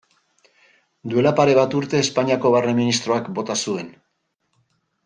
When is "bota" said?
3.39-3.61